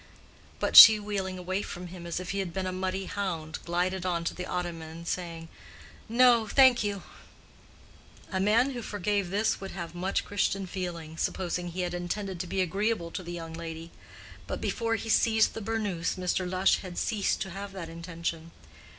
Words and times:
But 0.59 0.75
she, 0.75 0.97
wheeling 0.99 1.37
away 1.37 1.61
from 1.61 1.85
him 1.89 2.07
as 2.07 2.19
if 2.19 2.31
he 2.31 2.39
had 2.39 2.51
been 2.55 2.65
a 2.65 2.71
muddy 2.71 3.05
hound, 3.05 3.59
glided 3.65 4.03
on 4.03 4.23
to 4.23 4.33
the 4.33 4.47
ottoman, 4.47 5.05
saying, 5.05 5.47
"No, 6.09 6.47
thank 6.47 6.83
you." 6.83 7.03
A 8.31 8.39
man 8.39 8.71
who 8.71 8.81
forgave 8.81 9.29
this 9.29 9.61
would 9.61 9.69
have 9.69 9.93
much 9.93 10.25
Christian 10.25 10.65
feeling, 10.65 11.17
supposing 11.17 11.67
he 11.67 11.81
had 11.81 11.93
intended 11.93 12.39
to 12.39 12.47
be 12.47 12.61
agreeable 12.61 13.11
to 13.11 13.21
the 13.21 13.31
young 13.33 13.53
lady; 13.53 13.91
but 14.47 14.59
before 14.59 14.95
he 14.95 15.07
seized 15.07 15.53
the 15.53 15.61
burnous 15.61 16.15
Mr. 16.15 16.49
Lush 16.49 16.77
had 16.77 16.97
ceased 16.97 17.39
to 17.41 17.51
have 17.51 17.71
that 17.73 17.87
intention. 17.87 18.49